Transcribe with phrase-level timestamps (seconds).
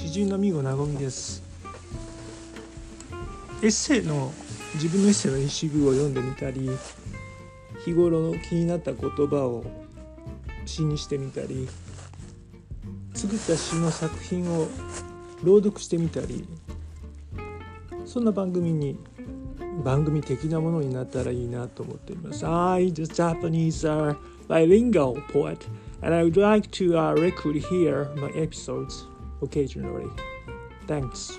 [0.00, 1.42] 詩人のみごなごみです
[3.62, 4.32] エッセイの
[4.72, 6.70] 自分のエッセイの一部を読んでみたり
[7.84, 9.62] 日頃の気になった言葉を
[10.64, 11.68] 詩にしてみたり
[13.12, 14.68] 作った詩の作品を
[15.44, 16.48] 朗読してみたり
[18.06, 18.98] そんな番組に
[19.84, 22.46] 番組的なものになったらいいなと思っています。
[22.46, 24.16] I, the Japanese uh,
[24.48, 25.58] bilingual poet,
[26.00, 29.04] and I would like to uh, record here my episodes
[29.42, 30.08] occasionally.
[30.86, 31.38] Thanks.